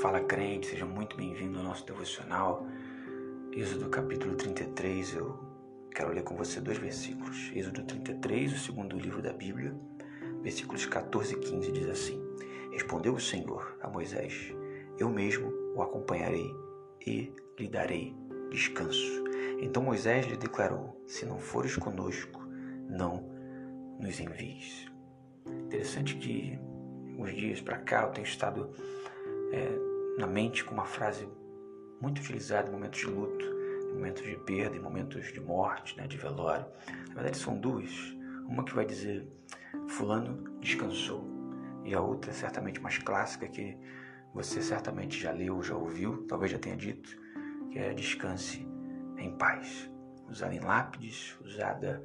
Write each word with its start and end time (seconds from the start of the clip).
Fala 0.00 0.20
crente, 0.20 0.68
seja 0.68 0.86
muito 0.86 1.16
bem-vindo 1.16 1.58
ao 1.58 1.64
nosso 1.64 1.84
devocional. 1.84 2.64
Êxodo 3.50 3.88
capítulo 3.88 4.36
33, 4.36 5.14
eu 5.14 5.36
quero 5.92 6.12
ler 6.12 6.22
com 6.22 6.36
você 6.36 6.60
dois 6.60 6.78
versículos. 6.78 7.50
Êxodo 7.52 7.82
33, 7.82 8.52
o 8.52 8.58
segundo 8.58 8.96
livro 8.96 9.20
da 9.20 9.32
Bíblia, 9.32 9.74
versículos 10.40 10.86
14 10.86 11.34
e 11.34 11.38
15 11.40 11.72
diz 11.72 11.88
assim: 11.88 12.22
Respondeu 12.70 13.12
o 13.12 13.20
Senhor 13.20 13.76
a 13.82 13.88
Moisés: 13.88 14.54
Eu 15.00 15.10
mesmo 15.10 15.52
o 15.74 15.82
acompanharei 15.82 16.48
e 17.04 17.32
lhe 17.58 17.66
darei 17.66 18.14
descanso. 18.50 19.24
Então 19.58 19.82
Moisés 19.82 20.26
lhe 20.26 20.36
declarou: 20.36 21.02
Se 21.08 21.26
não 21.26 21.40
fores 21.40 21.74
conosco, 21.76 22.40
não 22.88 23.28
nos 23.98 24.20
envies. 24.20 24.86
Interessante 25.44 26.14
que 26.14 26.56
uns 27.18 27.34
dias 27.34 27.60
para 27.60 27.78
cá 27.78 28.02
eu 28.02 28.12
tenho 28.12 28.26
estado 28.28 28.70
é, 29.52 30.18
na 30.18 30.26
mente 30.26 30.64
com 30.64 30.74
uma 30.74 30.84
frase 30.84 31.28
muito 32.00 32.18
utilizada 32.18 32.68
em 32.68 32.72
momentos 32.72 33.00
de 33.00 33.06
luto, 33.06 33.44
em 33.90 33.94
momentos 33.94 34.22
de 34.22 34.36
perda, 34.36 34.76
em 34.76 34.80
momentos 34.80 35.32
de 35.32 35.40
morte, 35.40 35.96
né, 35.96 36.06
de 36.06 36.16
velório. 36.16 36.66
Na 37.08 37.14
verdade 37.14 37.38
são 37.38 37.58
duas. 37.58 37.90
Uma 38.46 38.64
que 38.64 38.74
vai 38.74 38.86
dizer 38.86 39.26
fulano 39.88 40.58
descansou 40.60 41.24
e 41.84 41.94
a 41.94 42.00
outra 42.00 42.32
certamente 42.32 42.80
mais 42.80 42.98
clássica 42.98 43.48
que 43.48 43.76
você 44.34 44.60
certamente 44.60 45.18
já 45.18 45.32
leu, 45.32 45.62
já 45.62 45.74
ouviu, 45.74 46.26
talvez 46.26 46.52
já 46.52 46.58
tenha 46.58 46.76
dito, 46.76 47.08
que 47.70 47.78
é 47.78 47.94
descanse 47.94 48.68
em 49.16 49.36
paz. 49.36 49.90
Usada 50.28 50.54
em 50.54 50.60
lápides, 50.60 51.36
usada 51.40 52.04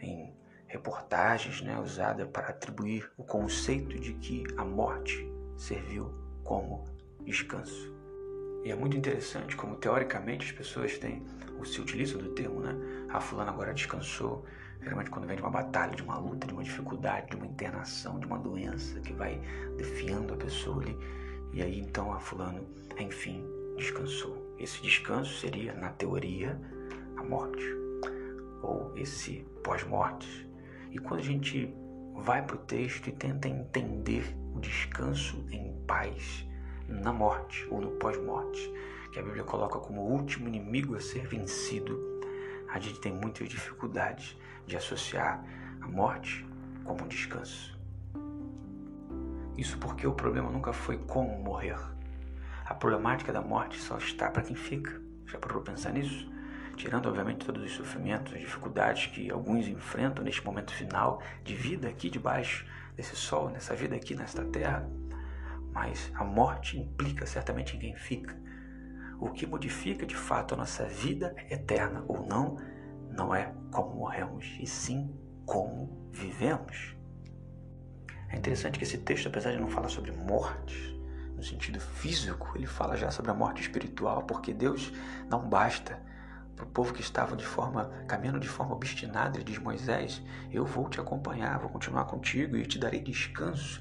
em 0.00 0.32
reportagens, 0.66 1.60
né, 1.60 1.78
usada 1.78 2.26
para 2.26 2.48
atribuir 2.48 3.10
o 3.16 3.24
conceito 3.24 3.98
de 3.98 4.14
que 4.14 4.44
a 4.56 4.64
morte 4.64 5.28
serviu 5.56 6.23
como 6.44 6.84
descanso. 7.24 7.92
E 8.64 8.70
é 8.70 8.74
muito 8.74 8.96
interessante 8.96 9.56
como 9.56 9.76
teoricamente 9.76 10.46
as 10.46 10.52
pessoas 10.52 10.96
têm, 10.98 11.22
ou 11.58 11.64
se 11.64 11.80
utilizam 11.80 12.20
do 12.20 12.30
termo, 12.30 12.60
né? 12.60 12.74
A 13.10 13.18
ah, 13.18 13.20
fulana 13.20 13.50
agora 13.50 13.74
descansou. 13.74 14.44
Geralmente 14.80 15.10
quando 15.10 15.26
vem 15.26 15.36
de 15.36 15.42
uma 15.42 15.50
batalha, 15.50 15.94
de 15.94 16.02
uma 16.02 16.18
luta, 16.18 16.46
de 16.46 16.52
uma 16.52 16.62
dificuldade, 16.62 17.30
de 17.30 17.36
uma 17.36 17.46
internação, 17.46 18.18
de 18.18 18.26
uma 18.26 18.38
doença 18.38 19.00
que 19.00 19.12
vai 19.12 19.40
defiando 19.76 20.34
a 20.34 20.36
pessoa 20.36 20.82
ali. 20.82 20.96
E 21.52 21.62
aí 21.62 21.78
então 21.78 22.12
a 22.12 22.18
fulano, 22.18 22.66
enfim, 22.98 23.44
descansou. 23.76 24.54
Esse 24.58 24.80
descanso 24.82 25.38
seria, 25.40 25.74
na 25.74 25.90
teoria, 25.90 26.60
a 27.16 27.22
morte. 27.22 27.64
Ou 28.62 28.92
esse 28.96 29.44
pós-morte. 29.62 30.48
E 30.90 30.98
quando 30.98 31.20
a 31.20 31.24
gente 31.24 31.74
vai 32.14 32.42
para 32.42 32.56
o 32.56 32.58
texto 32.60 33.08
e 33.08 33.12
tenta 33.12 33.48
entender 33.48 34.34
o 34.54 34.60
descanso 34.60 35.44
em 35.50 35.72
paz 35.86 36.46
na 36.88 37.12
morte 37.12 37.66
ou 37.70 37.80
no 37.80 37.92
pós-morte, 37.92 38.72
que 39.12 39.18
a 39.18 39.22
Bíblia 39.22 39.44
coloca 39.44 39.78
como 39.78 40.02
o 40.02 40.12
último 40.12 40.48
inimigo 40.48 40.94
a 40.94 41.00
ser 41.00 41.26
vencido, 41.26 41.98
a 42.68 42.78
gente 42.78 43.00
tem 43.00 43.12
muitas 43.12 43.48
dificuldades 43.48 44.36
de 44.66 44.76
associar 44.76 45.44
a 45.80 45.88
morte 45.88 46.46
como 46.84 47.04
um 47.04 47.08
descanso. 47.08 47.78
Isso 49.56 49.78
porque 49.78 50.06
o 50.06 50.12
problema 50.12 50.50
nunca 50.50 50.72
foi 50.72 50.98
como 50.98 51.38
morrer. 51.38 51.78
A 52.64 52.74
problemática 52.74 53.32
da 53.32 53.40
morte 53.40 53.78
só 53.78 53.98
está 53.98 54.30
para 54.30 54.42
quem 54.42 54.56
fica. 54.56 55.00
Já 55.26 55.38
parou 55.38 55.62
pensar 55.62 55.92
nisso? 55.92 56.32
Tirando, 56.76 57.06
obviamente, 57.08 57.46
todos 57.46 57.62
os 57.62 57.72
sofrimentos, 57.72 58.32
as 58.32 58.40
dificuldades 58.40 59.06
que 59.06 59.30
alguns 59.30 59.68
enfrentam 59.68 60.24
neste 60.24 60.44
momento 60.44 60.72
final 60.72 61.22
de 61.44 61.54
vida 61.54 61.88
aqui 61.88 62.10
debaixo 62.10 62.66
desse 62.94 63.16
sol, 63.16 63.50
nessa 63.50 63.74
vida 63.74 63.94
aqui 63.96 64.14
nesta 64.14 64.44
terra. 64.44 64.88
Mas 65.72 66.10
a 66.14 66.24
morte 66.24 66.78
implica 66.78 67.26
certamente 67.26 67.76
em 67.76 67.80
quem 67.80 67.96
fica. 67.96 68.36
O 69.20 69.30
que 69.30 69.46
modifica 69.46 70.06
de 70.06 70.14
fato 70.14 70.54
a 70.54 70.56
nossa 70.56 70.84
vida 70.84 71.34
eterna 71.50 72.04
ou 72.06 72.26
não, 72.26 72.56
não 73.10 73.34
é 73.34 73.52
como 73.72 73.94
morremos, 73.96 74.56
e 74.60 74.66
sim 74.66 75.14
como 75.46 76.08
vivemos. 76.12 76.96
É 78.28 78.36
interessante 78.36 78.78
que 78.78 78.84
esse 78.84 78.98
texto, 78.98 79.28
apesar 79.28 79.52
de 79.52 79.60
não 79.60 79.68
falar 79.68 79.88
sobre 79.88 80.12
morte, 80.12 80.94
no 81.36 81.42
sentido 81.42 81.80
físico, 81.80 82.52
ele 82.56 82.66
fala 82.66 82.96
já 82.96 83.10
sobre 83.10 83.30
a 83.30 83.34
morte 83.34 83.62
espiritual, 83.62 84.24
porque 84.24 84.52
Deus 84.52 84.92
não 85.28 85.48
basta 85.48 86.00
o 86.62 86.66
povo 86.66 86.92
que 86.92 87.00
estava 87.00 87.36
de 87.36 87.44
forma 87.44 87.90
caminhando 88.06 88.38
de 88.38 88.48
forma 88.48 88.74
obstinada, 88.74 89.42
diz 89.42 89.58
Moisés: 89.58 90.22
Eu 90.52 90.64
vou 90.64 90.88
te 90.88 91.00
acompanhar, 91.00 91.58
vou 91.58 91.70
continuar 91.70 92.04
contigo 92.04 92.56
e 92.56 92.66
te 92.66 92.78
darei 92.78 93.00
descanso. 93.00 93.80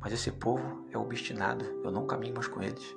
Mas 0.00 0.12
esse 0.12 0.30
povo 0.32 0.86
é 0.92 0.98
obstinado, 0.98 1.64
eu 1.84 1.90
não 1.90 2.06
caminho 2.06 2.34
mais 2.34 2.46
com 2.46 2.62
eles. 2.62 2.96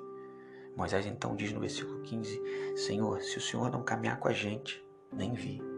Moisés 0.76 1.04
então 1.06 1.36
diz 1.36 1.52
no 1.52 1.60
versículo 1.60 2.00
15: 2.02 2.40
Senhor, 2.76 3.20
se 3.20 3.38
o 3.38 3.40
Senhor 3.40 3.70
não 3.70 3.82
caminhar 3.82 4.18
com 4.18 4.28
a 4.28 4.32
gente, 4.32 4.82
nem 5.12 5.34
vi 5.34 5.72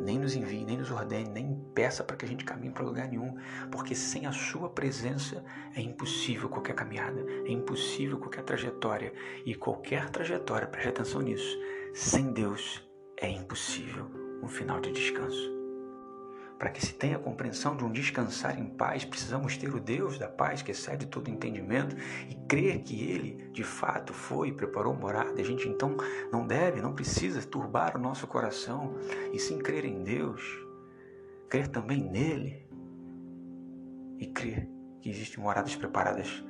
nem 0.00 0.18
nos 0.18 0.34
envie, 0.34 0.64
nem 0.64 0.76
nos 0.76 0.90
ordene, 0.90 1.30
nem 1.30 1.54
peça 1.74 2.02
para 2.02 2.16
que 2.16 2.24
a 2.24 2.28
gente 2.28 2.44
caminhe 2.44 2.72
para 2.72 2.84
lugar 2.84 3.08
nenhum, 3.08 3.36
porque 3.70 3.94
sem 3.94 4.26
a 4.26 4.32
sua 4.32 4.68
presença 4.68 5.44
é 5.74 5.80
impossível 5.80 6.48
qualquer 6.48 6.74
caminhada, 6.74 7.24
é 7.44 7.50
impossível 7.50 8.18
qualquer 8.18 8.42
trajetória, 8.42 9.12
e 9.44 9.54
qualquer 9.54 10.10
trajetória, 10.10 10.66
preste 10.66 10.88
atenção 10.88 11.20
nisso, 11.20 11.58
sem 11.94 12.32
Deus 12.32 12.84
é 13.16 13.30
impossível 13.30 14.10
um 14.42 14.48
final 14.48 14.80
de 14.80 14.90
descanso. 14.90 15.54
Para 16.58 16.70
que 16.70 16.84
se 16.84 16.92
tenha 16.92 17.20
compreensão 17.20 17.76
de 17.76 17.84
um 17.84 17.92
descansar 17.92 18.58
em 18.58 18.66
paz, 18.66 19.04
precisamos 19.04 19.56
ter 19.56 19.72
o 19.72 19.78
Deus 19.78 20.18
da 20.18 20.26
paz 20.26 20.60
que 20.60 20.72
excede 20.72 21.06
todo 21.06 21.30
entendimento 21.30 21.94
e 22.28 22.34
crer 22.48 22.82
que 22.82 23.00
Ele 23.00 23.48
de 23.52 23.62
fato 23.62 24.12
foi 24.12 24.48
e 24.48 24.52
preparou 24.52 24.92
morada. 24.92 25.40
A 25.40 25.44
gente 25.44 25.68
então 25.68 25.96
não 26.32 26.44
deve, 26.44 26.82
não 26.82 26.92
precisa 26.92 27.40
turbar 27.42 27.96
o 27.96 28.00
nosso 28.00 28.26
coração 28.26 28.96
e 29.32 29.38
sim 29.38 29.58
crer 29.58 29.84
em 29.84 30.02
Deus, 30.02 30.42
crer 31.48 31.68
também 31.68 32.02
nele 32.02 32.66
e 34.18 34.26
crer 34.26 34.68
que 35.00 35.10
existem 35.10 35.42
moradas 35.42 35.76
preparadas 35.76 36.42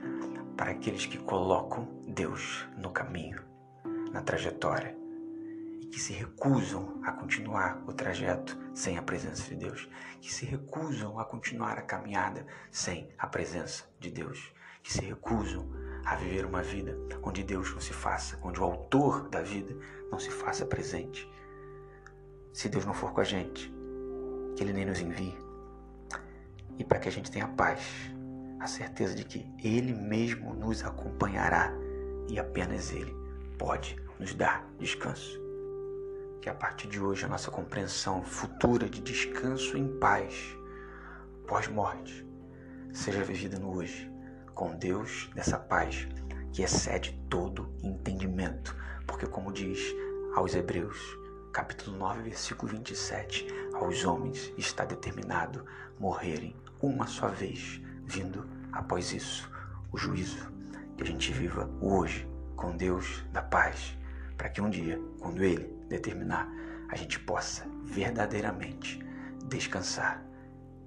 para 0.57 0.71
aqueles 0.71 1.05
que 1.05 1.19
colocam 1.19 1.87
Deus 2.09 2.67
no 2.79 2.91
caminho, 2.91 3.43
na 4.11 4.23
trajetória 4.23 5.04
que 5.95 6.01
se 6.01 6.13
recusam 6.13 7.01
a 7.05 7.13
continuar 7.13 7.81
o 7.87 7.93
trajeto 7.93 8.59
sem 8.75 8.99
a 8.99 9.03
presença 9.03 9.49
de 9.49 9.55
Deus, 9.55 9.89
que 10.21 10.35
se 10.35 10.45
recusam 10.45 11.21
a 11.21 11.25
continuar 11.25 11.79
a 11.79 11.83
caminhada 11.83 12.45
sem 12.69 13.09
a 13.17 13.29
presença 13.29 13.85
de 14.01 14.11
Deus, 14.11 14.53
que 14.83 14.93
se 14.93 15.03
recusam 15.03 15.71
a 16.05 16.17
viver 16.17 16.47
uma 16.47 16.65
vida 16.65 16.99
onde 17.23 17.45
Deus 17.45 17.73
não 17.73 17.81
se 17.81 17.93
faça, 17.93 18.37
onde 18.43 18.61
o 18.61 18.65
autor 18.65 19.29
da 19.29 19.41
vida 19.41 19.73
não 20.11 20.19
se 20.19 20.33
faça 20.33 20.67
presente. 20.67 21.31
Se 22.53 22.69
Deus 22.69 22.85
não 22.85 22.93
for 22.93 23.13
com 23.13 23.21
a 23.21 23.25
gente, 23.25 23.73
que 24.57 24.65
Ele 24.65 24.73
nem 24.73 24.87
nos 24.87 25.01
envie. 25.01 25.39
E 26.77 26.83
para 26.83 26.99
que 26.99 27.09
a 27.09 27.13
gente 27.13 27.31
tenha 27.31 27.47
paz, 27.47 27.87
a 28.59 28.67
certeza 28.67 29.15
de 29.15 29.23
que 29.23 29.47
Ele 29.63 29.95
mesmo 29.95 30.55
nos 30.55 30.85
acompanhará 30.85 31.73
e 32.29 32.37
apenas 32.37 32.91
Ele 32.91 33.15
pode 33.57 33.95
nos 34.19 34.35
dar 34.35 34.69
descanso 34.77 35.44
que 36.45 36.51
a 36.51 36.55
partir 36.55 36.89
de 36.89 37.01
hoje 37.01 37.25
a 37.25 37.29
nossa 37.29 37.51
compreensão 37.51 38.23
futura 38.23 38.87
de 38.87 39.01
descanso 39.01 39.79
em 39.79 39.89
paz 39.99 40.55
pós-morte 41.47 42.29
seja 42.93 43.25
vivida 43.25 43.59
no 43.59 43.75
hoje, 43.75 44.13
com 44.53 44.77
Deus 44.77 45.31
nessa 45.35 45.57
paz 45.57 46.07
que 46.53 46.63
excede 46.63 47.19
todo 47.31 47.75
entendimento, 47.83 48.77
porque 49.07 49.27
como 49.27 49.51
diz 49.51 49.81
aos 50.37 50.55
Hebreus, 50.55 51.19
capítulo 51.51 51.97
9, 51.97 52.21
versículo 52.25 52.73
27, 52.73 53.47
aos 53.73 54.05
homens 54.05 54.53
está 54.59 54.85
determinado 54.85 55.65
morrerem 55.99 56.55
uma 56.83 57.07
só 57.07 57.29
vez, 57.29 57.81
vindo 58.05 58.47
após 58.71 59.15
isso 59.15 59.51
o 59.91 59.97
juízo, 59.97 60.53
que 60.95 61.05
a 61.05 61.07
gente 61.07 61.33
viva 61.33 61.71
hoje 61.81 62.29
com 62.55 62.77
Deus 62.77 63.25
da 63.33 63.41
paz, 63.41 63.97
para 64.37 64.49
que 64.49 64.61
um 64.61 64.71
dia, 64.71 65.01
quando 65.21 65.43
Ele 65.43 65.65
determinar, 65.89 66.49
a 66.89 66.97
gente 66.97 67.19
possa 67.21 67.67
verdadeiramente 67.85 68.99
descansar 69.47 70.25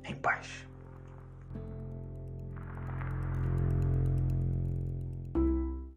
em 0.03 0.15
paz. 0.15 0.67